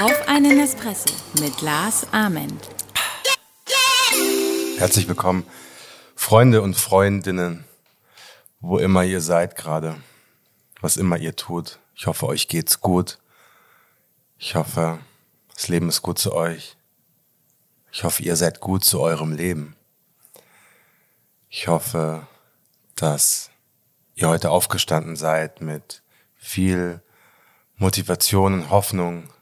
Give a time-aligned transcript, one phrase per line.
[0.00, 2.68] Auf einen Espresso mit Lars Ament.
[4.78, 5.44] Herzlich willkommen,
[6.14, 7.64] Freunde und Freundinnen,
[8.60, 10.00] wo immer ihr seid gerade,
[10.80, 11.78] was immer ihr tut.
[11.94, 13.18] Ich hoffe, euch geht's gut.
[14.38, 15.00] Ich hoffe,
[15.52, 16.78] das Leben ist gut zu euch.
[17.92, 19.76] Ich hoffe, ihr seid gut zu eurem Leben.
[21.50, 22.26] Ich hoffe,
[22.94, 23.49] dass
[24.20, 26.02] ihr heute aufgestanden seid mit
[26.36, 27.02] viel
[27.76, 29.32] Motivation und Hoffnung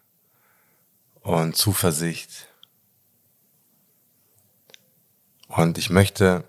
[1.21, 2.49] und Zuversicht.
[5.49, 6.49] Und ich möchte,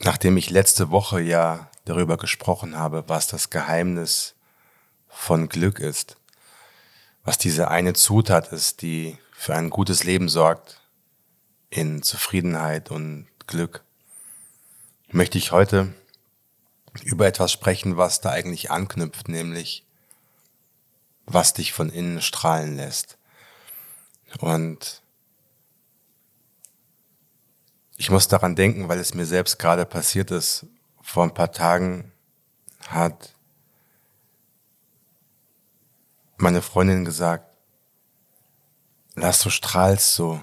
[0.00, 4.34] nachdem ich letzte Woche ja darüber gesprochen habe, was das Geheimnis
[5.08, 6.18] von Glück ist,
[7.24, 10.80] was diese eine Zutat ist, die für ein gutes Leben sorgt,
[11.70, 13.84] in Zufriedenheit und Glück,
[15.10, 15.94] möchte ich heute
[17.00, 19.86] über etwas sprechen, was da eigentlich anknüpft, nämlich
[21.24, 23.16] was dich von innen strahlen lässt.
[24.40, 25.02] Und
[27.96, 30.66] ich muss daran denken, weil es mir selbst gerade passiert ist.
[31.00, 32.12] Vor ein paar Tagen
[32.86, 33.34] hat
[36.36, 37.46] meine Freundin gesagt,
[39.14, 40.40] lass du strahlst so.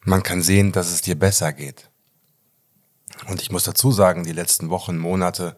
[0.00, 1.91] Man kann sehen, dass es dir besser geht.
[3.26, 5.56] Und ich muss dazu sagen, die letzten Wochen, Monate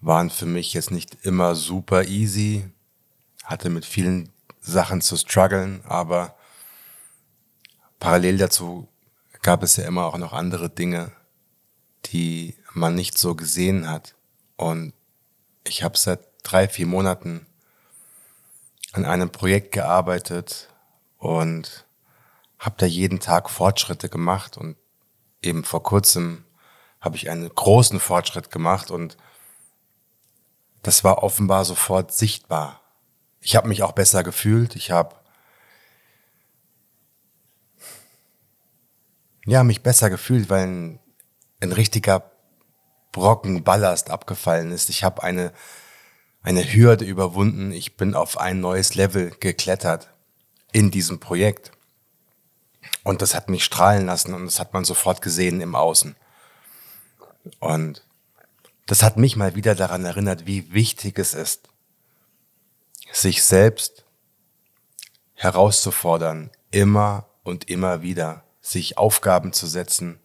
[0.00, 2.68] waren für mich jetzt nicht immer super easy,
[3.44, 4.30] hatte mit vielen
[4.60, 6.36] Sachen zu strugglen, aber
[7.98, 8.88] parallel dazu
[9.42, 11.12] gab es ja immer auch noch andere Dinge,
[12.06, 14.14] die man nicht so gesehen hat.
[14.56, 14.92] Und
[15.64, 17.46] ich habe seit drei, vier Monaten
[18.92, 20.68] an einem Projekt gearbeitet
[21.18, 21.86] und
[22.58, 24.76] habe da jeden Tag Fortschritte gemacht und
[25.42, 26.44] eben vor kurzem
[27.02, 29.18] habe ich einen großen Fortschritt gemacht und
[30.82, 32.80] das war offenbar sofort sichtbar.
[33.40, 34.74] Ich habe mich auch besser gefühlt.
[34.74, 35.16] Ich habe
[39.44, 41.00] ja mich besser gefühlt, weil ein,
[41.60, 42.30] ein richtiger
[43.10, 44.88] Brocken Ballast abgefallen ist.
[44.88, 45.52] Ich habe eine
[46.42, 47.72] eine Hürde überwunden.
[47.72, 50.12] Ich bin auf ein neues Level geklettert
[50.72, 51.72] in diesem Projekt.
[53.04, 56.16] Und das hat mich strahlen lassen und das hat man sofort gesehen im Außen.
[57.58, 58.04] Und
[58.86, 61.68] das hat mich mal wieder daran erinnert, wie wichtig es ist,
[63.12, 64.04] sich selbst
[65.34, 70.20] herauszufordern, immer und immer wieder, sich Aufgaben zu setzen,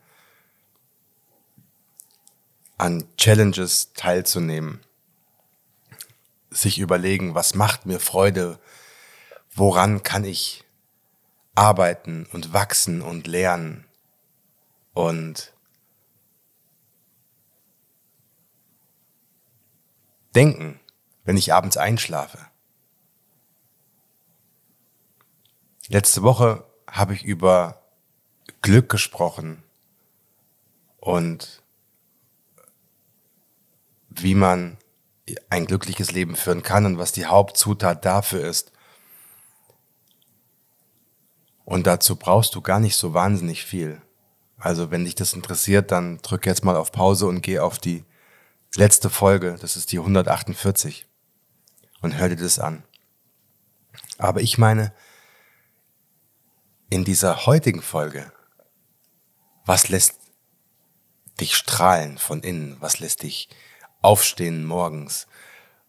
[2.77, 4.81] an Challenges teilzunehmen,
[6.51, 8.59] sich überlegen, was macht mir Freude,
[9.53, 10.63] woran kann ich
[11.55, 13.85] arbeiten und wachsen und lernen
[14.93, 15.53] und
[20.37, 20.79] denken,
[21.23, 22.37] wenn ich abends einschlafe.
[25.87, 27.81] Letzte Woche habe ich über
[28.61, 29.63] Glück gesprochen
[30.97, 31.63] und
[34.09, 34.77] wie man
[35.49, 38.71] ein glückliches Leben führen kann und was die Hauptzutat dafür ist.
[41.65, 44.03] Und dazu brauchst du gar nicht so wahnsinnig viel.
[44.59, 48.05] Also wenn dich das interessiert, dann drück jetzt mal auf Pause und geh auf die
[48.77, 51.07] letzte Folge, das ist die 148
[52.01, 52.83] und hör dir das an.
[54.17, 54.93] Aber ich meine,
[56.89, 58.31] in dieser heutigen Folge,
[59.65, 60.19] was lässt
[61.39, 62.77] dich strahlen von innen?
[62.79, 63.49] Was lässt dich
[64.01, 65.27] aufstehen morgens?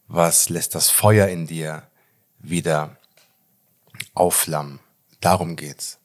[0.06, 1.91] Was lässt das Feuer in dir
[2.38, 2.97] wieder
[4.15, 4.81] aufflammen?
[5.21, 5.98] Darum geht's.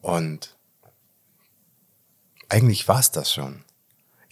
[0.00, 0.56] Und
[2.48, 3.64] eigentlich war's das schon.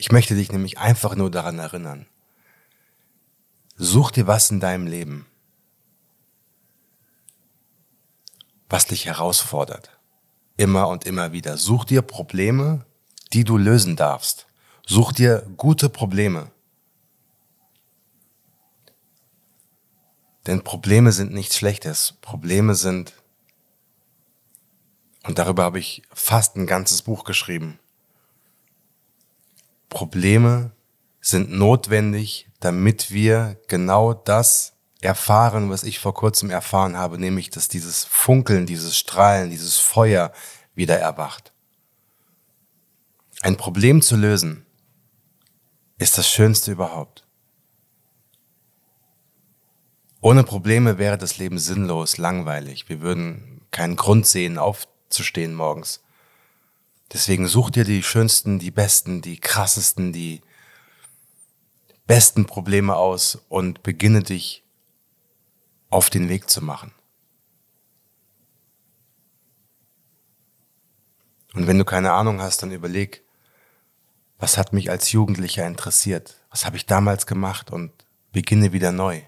[0.01, 2.07] Ich möchte dich nämlich einfach nur daran erinnern.
[3.77, 5.27] Such dir was in deinem Leben,
[8.71, 9.91] was dich herausfordert.
[10.57, 11.59] Immer und immer wieder.
[11.59, 12.87] Such dir Probleme,
[13.35, 14.47] die du lösen darfst.
[14.87, 16.51] Such dir gute Probleme.
[20.47, 22.15] Denn Probleme sind nichts Schlechtes.
[22.23, 23.13] Probleme sind
[25.25, 27.79] und darüber habe ich fast ein ganzes Buch geschrieben.
[29.91, 30.73] Probleme
[31.21, 34.73] sind notwendig, damit wir genau das
[35.03, 40.33] erfahren, was ich vor kurzem erfahren habe, nämlich dass dieses Funkeln, dieses Strahlen, dieses Feuer
[40.75, 41.53] wieder erwacht.
[43.43, 44.65] Ein Problem zu lösen
[45.99, 47.27] ist das Schönste überhaupt.
[50.23, 52.89] Ohne Probleme wäre das Leben sinnlos, langweilig.
[52.89, 56.03] Wir würden keinen Grund sehen, auf, zu stehen morgens.
[57.13, 60.43] Deswegen such dir die schönsten, die besten, die krassesten, die
[62.07, 64.65] besten Probleme aus und beginne dich
[65.91, 66.93] auf den Weg zu machen.
[71.55, 73.25] Und wenn du keine Ahnung hast, dann überleg,
[74.39, 76.37] was hat mich als Jugendlicher interessiert?
[76.49, 77.71] Was habe ich damals gemacht?
[77.71, 77.93] Und
[78.33, 79.23] beginne wieder neu.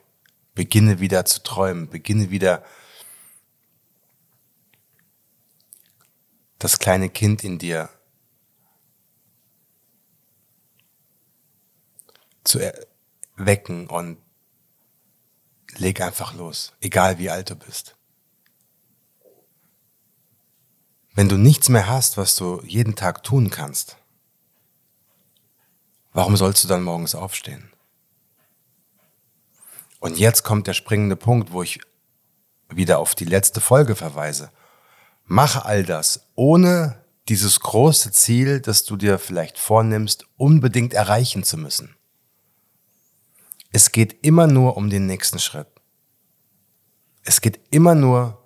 [0.55, 1.91] Beginne wieder zu träumen.
[1.91, 2.65] Beginne wieder
[6.63, 7.91] das kleine Kind in dir
[12.45, 12.61] zu
[13.37, 14.19] wecken und
[15.77, 17.97] leg einfach los, egal wie alt du bist.
[21.15, 23.97] Wenn du nichts mehr hast, was du jeden Tag tun kannst,
[26.13, 27.73] warum sollst du dann morgens aufstehen?
[29.99, 31.81] Und jetzt kommt der springende Punkt, wo ich
[32.69, 34.53] wieder auf die letzte Folge verweise.
[35.25, 41.57] Mache all das, ohne dieses große Ziel, das du dir vielleicht vornimmst, unbedingt erreichen zu
[41.57, 41.97] müssen.
[43.71, 45.69] Es geht immer nur um den nächsten Schritt.
[47.25, 48.43] Es geht immer nur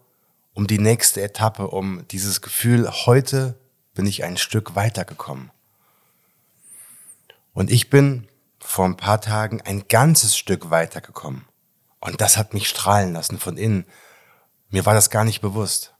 [0.53, 3.59] um die nächste Etappe, um dieses Gefühl, heute
[3.95, 5.51] bin ich ein Stück weitergekommen.
[7.53, 8.29] Und ich bin
[8.61, 11.47] vor ein paar Tagen ein ganzes Stück weitergekommen.
[12.01, 13.87] Und das hat mich strahlen lassen von innen.
[14.69, 15.96] Mir war das gar nicht bewusst.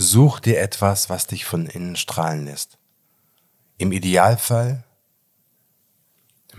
[0.00, 2.78] Such dir etwas, was dich von innen strahlen lässt.
[3.78, 4.84] Im Idealfall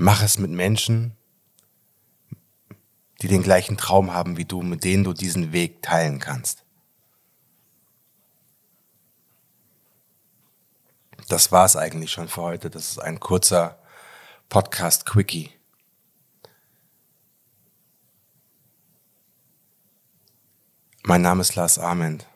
[0.02, 1.18] Mach es mit Menschen,
[3.22, 6.64] die den gleichen Traum haben wie du, mit denen du diesen Weg teilen kannst.
[11.28, 12.70] Das war es eigentlich schon für heute.
[12.70, 13.78] Das ist ein kurzer
[14.48, 15.52] Podcast-Quickie.
[21.04, 22.29] Mein Name ist Lars Arment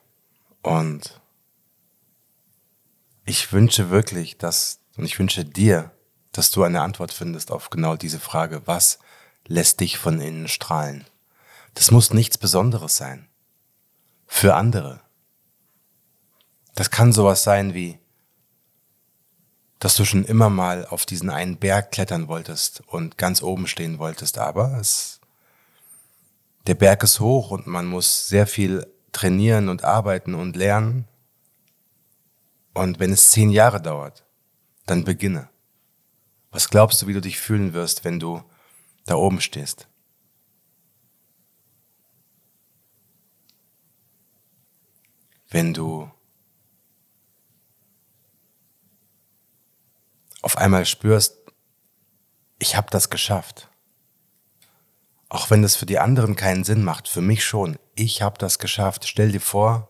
[0.64, 1.22] und
[3.26, 5.92] ich wünsche wirklich, dass, und ich wünsche dir,
[6.32, 9.00] dass du eine Antwort findest auf genau diese Frage, was
[9.46, 11.06] lässt dich von innen strahlen?
[11.76, 13.28] Das muss nichts Besonderes sein.
[14.26, 15.02] Für andere.
[16.76, 18.00] Das kann sowas sein wie,
[19.80, 24.00] dass du schon immer mal auf diesen einen Berg klettern wolltest und ganz oben stehen
[24.00, 25.20] wolltest, aber es,
[26.68, 31.08] der Berg ist hoch und man muss sehr viel trainieren und arbeiten und lernen.
[32.74, 34.26] Und wenn es zehn Jahre dauert,
[34.86, 35.50] dann beginne.
[36.52, 38.44] Was glaubst du, wie du dich fühlen wirst, wenn du
[39.06, 39.88] da oben stehst?
[45.50, 46.12] Wenn du
[50.42, 51.38] auf einmal spürst,
[52.60, 53.70] ich habe das geschafft.
[55.30, 57.78] Auch wenn das für die anderen keinen Sinn macht, für mich schon.
[57.96, 59.08] Ich habe das geschafft.
[59.08, 59.90] Stell dir vor,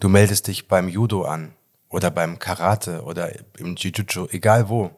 [0.00, 1.54] du meldest dich beim Judo an
[1.88, 4.90] oder beim Karate oder im Jiu-Jitsu, egal wo.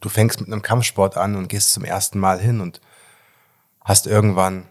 [0.00, 2.80] Du fängst mit einem Kampfsport an und gehst zum ersten Mal hin und
[3.80, 4.68] hast irgendwann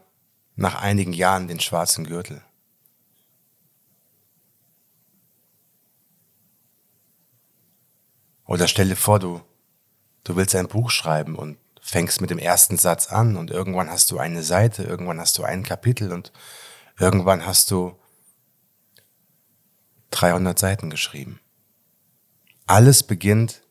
[0.55, 2.41] nach einigen Jahren den schwarzen Gürtel.
[8.45, 9.41] Oder stell dir vor, du,
[10.23, 11.57] du willst ein Buch schreiben und
[11.87, 15.43] fängst mit dem ersten Satz an und irgendwann hast du eine Seite, irgendwann hast du
[15.43, 16.33] ein Kapitel und
[16.99, 17.97] irgendwann hast du
[20.11, 21.39] 300 Seiten geschrieben.
[22.65, 23.63] Alles beginnt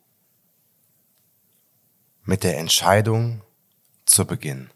[2.24, 3.42] mit der Entscheidung
[4.06, 4.70] zu Beginn.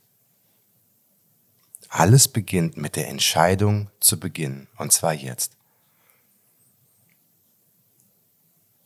[1.89, 5.57] Alles beginnt mit der Entscheidung zu Beginn, und zwar jetzt.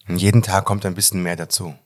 [0.07, 1.77] Und jeden Tag kommt ein bisschen mehr dazu.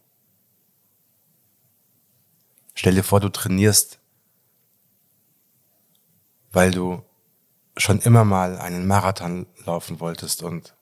[2.79, 3.99] Stell dir vor, du trainierst,
[6.53, 7.03] weil du
[7.77, 10.75] schon immer mal einen Marathon laufen wolltest und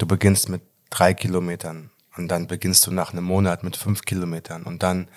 [0.00, 4.62] Du beginnst mit drei Kilometern und dann beginnst du nach einem Monat mit fünf Kilometern
[4.62, 5.10] und dann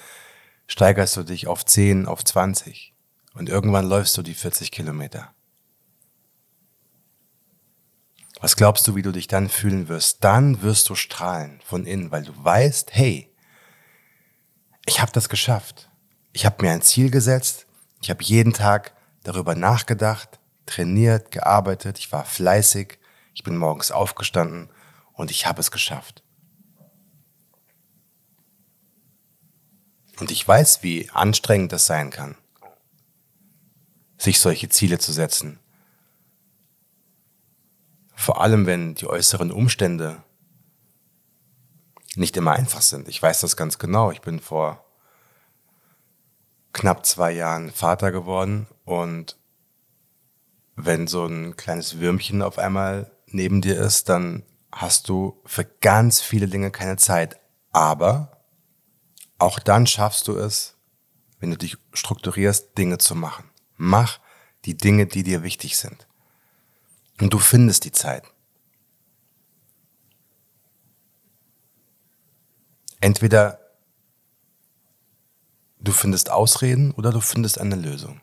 [0.67, 2.93] steigerst du dich auf zehn, auf zwanzig
[3.33, 5.33] und irgendwann läufst du die 40 Kilometer.
[8.41, 10.21] Was glaubst du, wie du dich dann fühlen wirst?
[10.21, 13.32] Dann wirst du strahlen von innen, weil du weißt, hey,
[14.85, 15.89] ich habe das geschafft.
[16.33, 17.67] Ich habe mir ein Ziel gesetzt.
[18.01, 21.99] Ich habe jeden Tag darüber nachgedacht, trainiert, gearbeitet.
[21.99, 22.99] Ich war fleißig.
[23.33, 24.69] Ich bin morgens aufgestanden
[25.13, 26.23] und ich habe es geschafft.
[30.19, 32.35] Und ich weiß, wie anstrengend das sein kann,
[34.17, 35.59] sich solche Ziele zu setzen.
[38.15, 40.23] Vor allem, wenn die äußeren Umstände
[42.15, 43.07] nicht immer einfach sind.
[43.07, 44.11] Ich weiß das ganz genau.
[44.11, 44.85] Ich bin vor
[46.73, 49.37] knapp zwei Jahren Vater geworden und
[50.75, 56.19] wenn so ein kleines Würmchen auf einmal neben dir ist, dann hast du für ganz
[56.19, 57.39] viele Dinge keine Zeit.
[57.71, 58.45] Aber
[59.37, 60.77] auch dann schaffst du es,
[61.39, 63.49] wenn du dich strukturierst, Dinge zu machen.
[63.75, 64.19] Mach
[64.65, 66.07] die Dinge, die dir wichtig sind.
[67.19, 68.23] Und du findest die Zeit.
[73.03, 73.59] Entweder
[75.77, 78.21] du findest Ausreden oder du findest eine Lösung.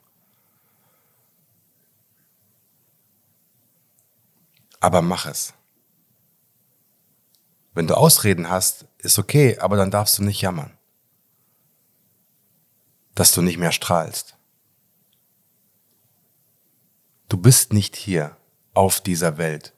[4.80, 5.52] Aber mach es.
[7.74, 10.78] Wenn du Ausreden hast, ist okay, aber dann darfst du nicht jammern,
[13.14, 14.38] dass du nicht mehr strahlst.
[17.28, 18.34] Du bist nicht hier
[18.72, 19.74] auf dieser Welt,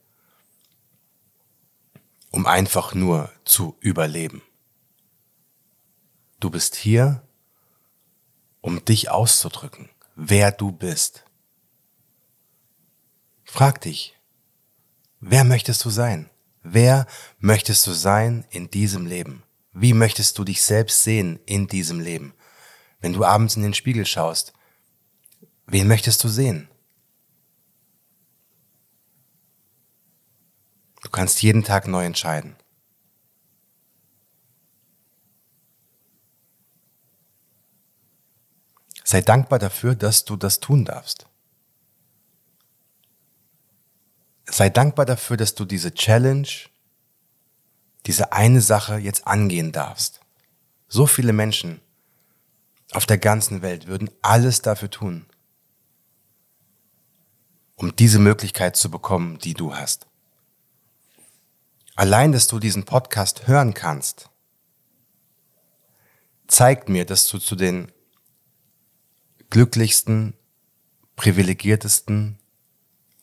[2.30, 4.42] um einfach nur zu überleben.
[6.42, 7.22] Du bist hier,
[8.62, 11.24] um dich auszudrücken, wer du bist.
[13.44, 14.18] Frag dich,
[15.20, 16.28] wer möchtest du sein?
[16.64, 17.06] Wer
[17.38, 19.44] möchtest du sein in diesem Leben?
[19.72, 22.34] Wie möchtest du dich selbst sehen in diesem Leben?
[22.98, 24.52] Wenn du abends in den Spiegel schaust,
[25.66, 26.68] wen möchtest du sehen?
[31.04, 32.56] Du kannst jeden Tag neu entscheiden.
[39.12, 41.26] Sei dankbar dafür, dass du das tun darfst.
[44.46, 46.48] Sei dankbar dafür, dass du diese Challenge,
[48.06, 50.20] diese eine Sache jetzt angehen darfst.
[50.88, 51.82] So viele Menschen
[52.92, 55.26] auf der ganzen Welt würden alles dafür tun,
[57.76, 60.06] um diese Möglichkeit zu bekommen, die du hast.
[61.96, 64.30] Allein, dass du diesen Podcast hören kannst,
[66.46, 67.92] zeigt mir, dass du zu den
[69.52, 70.32] glücklichsten,
[71.14, 72.38] privilegiertesten,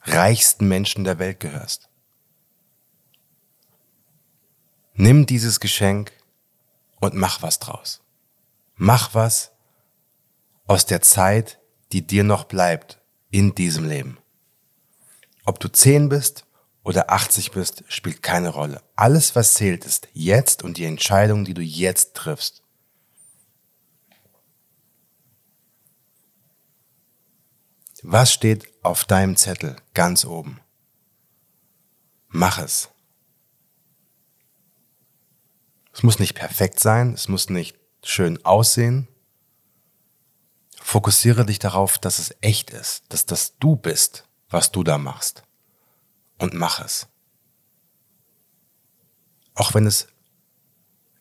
[0.03, 1.89] reichsten Menschen der Welt gehörst.
[4.93, 6.11] Nimm dieses Geschenk
[6.99, 8.01] und mach was draus.
[8.75, 9.53] Mach was
[10.67, 11.59] aus der Zeit,
[11.93, 14.19] die dir noch bleibt in diesem Leben.
[15.45, 16.45] Ob du zehn bist
[16.83, 18.83] oder 80 bist, spielt keine Rolle.
[18.95, 22.61] Alles, was zählt, ist jetzt und die Entscheidung, die du jetzt triffst.
[28.03, 30.61] Was steht auf deinem Zettel ganz oben?
[32.27, 32.89] Mach es.
[35.91, 39.07] Es muss nicht perfekt sein, es muss nicht schön aussehen.
[40.81, 45.43] Fokussiere dich darauf, dass es echt ist, dass das du bist, was du da machst
[46.37, 47.07] und mach es.
[49.55, 50.07] Auch wenn es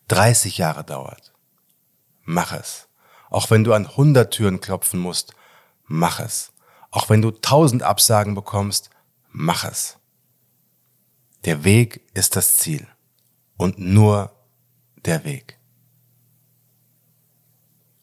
[0.07, 1.33] 30 Jahre dauert,
[2.23, 2.87] mach es.
[3.29, 5.33] Auch wenn du an 100 Türen klopfen musst,
[5.85, 6.51] mach es.
[6.91, 8.89] Auch wenn du 1000 Absagen bekommst,
[9.31, 9.97] mach es.
[11.45, 12.87] Der Weg ist das Ziel
[13.57, 14.31] und nur
[15.05, 15.57] der Weg.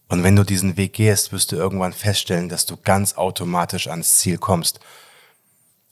[0.08, 4.18] Und wenn du diesen Weg gehst, wirst du irgendwann feststellen, dass du ganz automatisch ans
[4.18, 4.80] Ziel kommst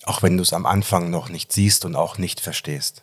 [0.05, 3.03] auch wenn du es am Anfang noch nicht siehst und auch nicht verstehst.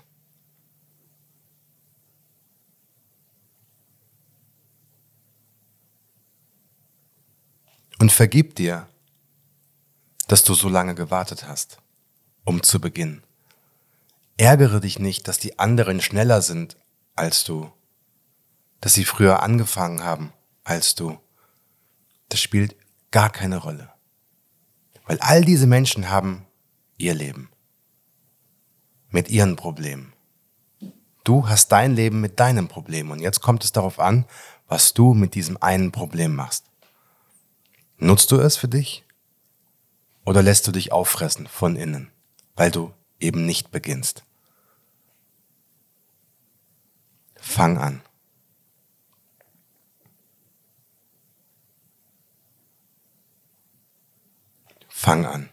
[7.99, 8.87] Und vergib dir,
[10.31, 11.79] dass du so lange gewartet hast,
[12.45, 13.21] um zu beginnen.
[14.37, 16.77] Ärgere dich nicht, dass die anderen schneller sind
[17.15, 17.69] als du,
[18.79, 20.31] dass sie früher angefangen haben
[20.63, 21.19] als du.
[22.29, 22.77] Das spielt
[23.11, 23.91] gar keine Rolle.
[25.05, 26.47] Weil all diese Menschen haben
[26.95, 27.49] ihr Leben.
[29.09, 30.13] Mit ihren Problemen.
[31.25, 34.25] Du hast dein Leben mit deinem Problem und jetzt kommt es darauf an,
[34.69, 36.63] was du mit diesem einen Problem machst.
[37.97, 39.03] Nutzt du es für dich
[40.25, 42.11] oder lässt du dich auffressen von innen,
[42.55, 44.23] weil du eben nicht beginnst?
[47.35, 48.01] Fang an.
[54.87, 55.49] Fang an.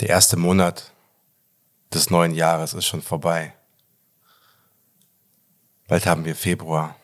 [0.00, 0.92] Der erste Monat
[1.92, 3.54] des neuen Jahres ist schon vorbei.
[5.88, 6.96] Bald haben wir Februar.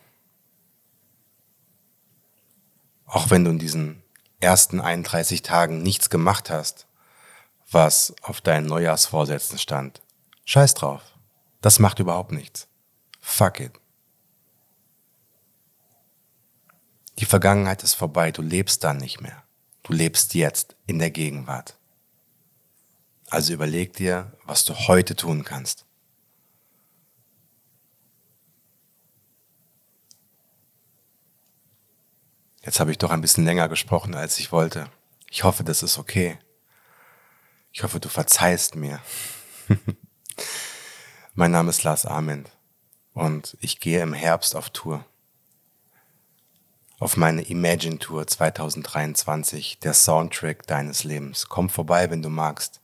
[3.07, 4.03] Auch wenn du in diesen
[4.41, 6.87] ersten 31 Tagen nichts gemacht hast,
[7.71, 10.03] was auf deinen Neujahrsvorsätzen stand.
[10.45, 11.01] Scheiß drauf.
[11.63, 12.69] Das macht überhaupt nichts.
[13.21, 13.73] Fuck it.
[17.21, 19.43] Die Vergangenheit ist vorbei, du lebst dann nicht mehr.
[19.83, 21.79] Du lebst jetzt in der Gegenwart.
[23.31, 25.87] Also überleg dir, was du heute tun kannst.
[32.65, 34.89] Jetzt habe ich doch ein bisschen länger gesprochen, als ich wollte.
[35.29, 36.39] Ich hoffe, das ist okay.
[37.73, 39.01] Ich hoffe, du verzeihst mir.
[41.35, 42.51] mein Name ist Lars Ament
[43.15, 45.05] und ich gehe im Herbst auf Tour.
[47.01, 51.49] Auf meine Imagine Tour 2023, der Soundtrack deines Lebens.
[51.49, 52.81] Komm vorbei, wenn du magst.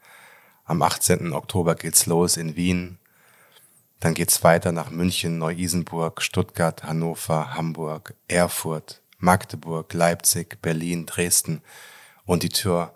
[0.64, 1.32] Am 18.
[1.32, 2.98] Oktober geht's los in Wien.
[4.00, 11.62] Dann geht's weiter nach München, Neu-Isenburg, Stuttgart, Hannover, Hamburg, Erfurt, Magdeburg, Leipzig, Berlin, Dresden.
[12.24, 12.94] Und die Tour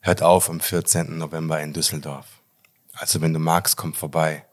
[0.00, 1.18] hört auf am 14.
[1.18, 2.26] November in Düsseldorf.
[2.92, 4.44] Also wenn du magst, komm vorbei.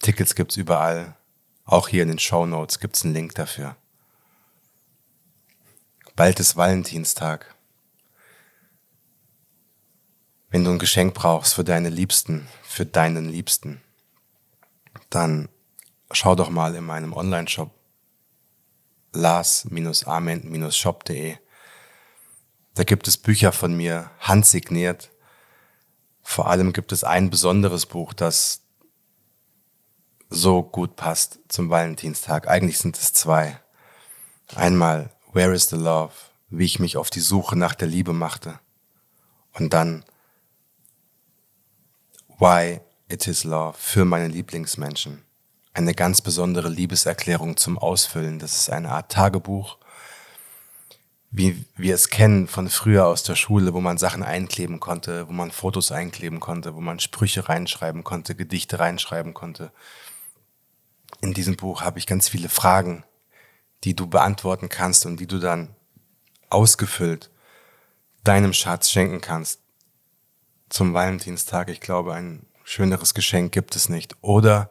[0.00, 1.16] Tickets gibt's überall.
[1.64, 3.76] Auch hier in den Show Notes gibt's einen Link dafür.
[6.16, 7.54] Bald ist Valentinstag.
[10.50, 13.82] Wenn du ein Geschenk brauchst für deine Liebsten, für deinen Liebsten,
[15.10, 15.48] dann
[16.10, 17.70] schau doch mal in meinem Online-Shop
[19.18, 21.36] lars-ament-shop.de.
[22.74, 25.10] Da gibt es Bücher von mir, handsigniert.
[26.22, 28.62] Vor allem gibt es ein besonderes Buch, das
[30.30, 32.48] so gut passt zum Valentinstag.
[32.48, 33.60] Eigentlich sind es zwei.
[34.54, 36.12] Einmal Where is the Love?
[36.48, 38.60] Wie ich mich auf die Suche nach der Liebe machte.
[39.52, 40.04] Und dann
[42.38, 45.24] Why It Is Love für meine Lieblingsmenschen.
[45.78, 48.40] Eine ganz besondere Liebeserklärung zum Ausfüllen.
[48.40, 49.78] Das ist eine Art Tagebuch,
[51.30, 55.32] wie wir es kennen von früher aus der Schule, wo man Sachen einkleben konnte, wo
[55.32, 59.70] man Fotos einkleben konnte, wo man Sprüche reinschreiben konnte, Gedichte reinschreiben konnte.
[61.20, 63.04] In diesem Buch habe ich ganz viele Fragen,
[63.84, 65.76] die du beantworten kannst und die du dann
[66.50, 67.30] ausgefüllt
[68.24, 69.60] deinem Schatz schenken kannst
[70.70, 71.68] zum Valentinstag.
[71.68, 74.16] Ich glaube, ein schöneres Geschenk gibt es nicht.
[74.22, 74.70] Oder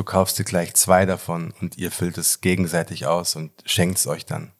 [0.00, 4.06] du kaufst dir gleich zwei davon und ihr füllt es gegenseitig aus und schenkt es
[4.06, 4.50] euch dann.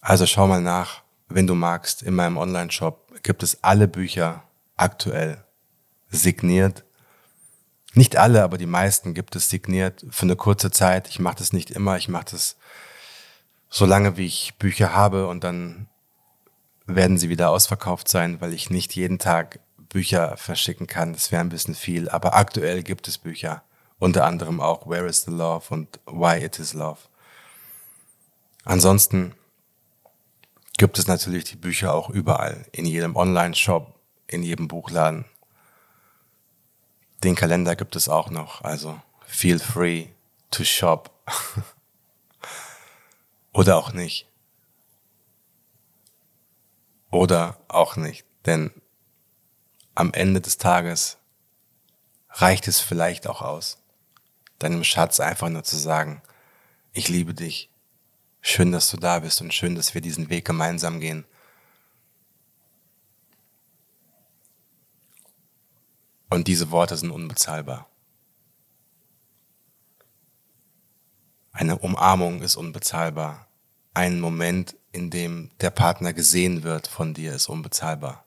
[0.00, 2.02] Also schau mal nach, wenn du magst.
[2.02, 4.42] In meinem Online-Shop gibt es alle Bücher
[4.76, 5.44] aktuell
[6.08, 6.84] signiert.
[7.94, 11.08] Nicht alle, aber die meisten gibt es signiert für eine kurze Zeit.
[11.08, 11.96] Ich mache das nicht immer.
[11.96, 12.56] Ich mache das
[13.68, 15.86] so lange, wie ich Bücher habe und dann
[16.86, 21.12] werden sie wieder ausverkauft sein, weil ich nicht jeden Tag Bücher verschicken kann.
[21.12, 22.08] Das wäre ein bisschen viel.
[22.08, 23.62] Aber aktuell gibt es Bücher.
[24.00, 26.98] Unter anderem auch Where is the Love und Why it is Love.
[28.64, 29.34] Ansonsten
[30.78, 32.66] gibt es natürlich die Bücher auch überall.
[32.72, 33.94] In jedem Online-Shop,
[34.26, 35.26] in jedem Buchladen.
[37.22, 38.62] Den Kalender gibt es auch noch.
[38.62, 40.08] Also feel free
[40.50, 41.10] to shop.
[43.52, 44.26] Oder auch nicht.
[47.10, 48.24] Oder auch nicht.
[48.46, 48.70] Denn
[49.94, 51.18] am Ende des Tages
[52.30, 53.79] reicht es vielleicht auch aus,
[54.60, 56.22] deinem Schatz einfach nur zu sagen,
[56.92, 57.70] ich liebe dich,
[58.40, 61.24] schön, dass du da bist und schön, dass wir diesen Weg gemeinsam gehen.
[66.28, 67.88] Und diese Worte sind unbezahlbar.
[71.52, 73.48] Eine Umarmung ist unbezahlbar.
[73.92, 78.24] Ein Moment, in dem der Partner gesehen wird von dir, ist unbezahlbar.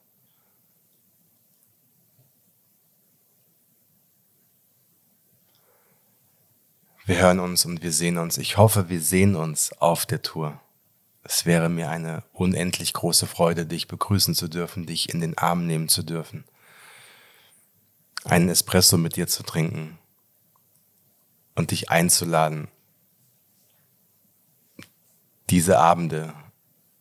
[7.06, 8.38] Wir hören uns und wir sehen uns.
[8.38, 10.62] Ich hoffe, wir sehen uns auf der Tour.
[11.22, 15.68] Es wäre mir eine unendlich große Freude, dich begrüßen zu dürfen, dich in den Arm
[15.68, 16.46] nehmen zu dürfen,
[18.24, 20.00] einen Espresso mit dir zu trinken
[21.56, 22.70] und dich einzuladen,
[25.50, 26.34] diese Abende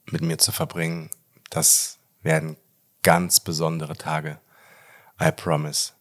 [0.07, 1.11] mit mir zu verbringen.
[1.51, 2.57] Das werden
[3.03, 4.41] ganz besondere Tage.
[5.21, 5.93] I promise.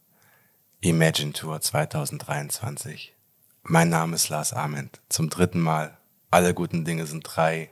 [0.79, 3.15] Imagine Tour 2023.
[3.63, 5.01] Mein Name ist Lars Ament.
[5.09, 5.97] Zum dritten Mal.
[6.31, 7.69] Alle guten Dinge sind drei.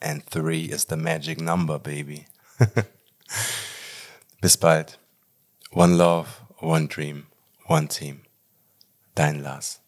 [0.00, 2.26] And three is the magic number, baby.
[4.40, 4.98] Bis bald.
[5.72, 6.28] One love,
[6.60, 7.26] one dream,
[7.66, 8.20] one team.
[9.16, 9.80] Dein Lars.